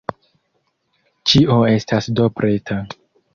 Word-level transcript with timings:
Ĉio 1.33 1.59
estas 1.73 2.09
do 2.21 2.27
preta. 2.41 2.81